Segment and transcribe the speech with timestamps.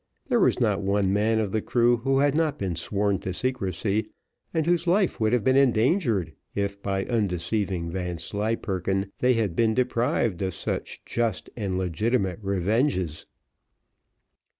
[0.29, 4.07] There was not one man of the crew who had not been sworn to secrecy,
[4.51, 9.75] and whose life would not have been endangered if, by undeceiving Vanslyperken, they had been
[9.75, 13.27] deprived of such just and legitimate revenges.